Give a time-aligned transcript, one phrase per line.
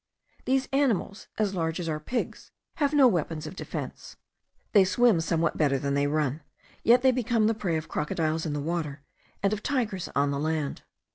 [0.45, 4.15] These animals, as large as our pigs, have no weapons of defence;
[4.71, 6.41] they swim somewhat better than they run:
[6.81, 9.03] yet they become the prey of the crocodiles in the water,
[9.43, 10.81] and of the tigers on land.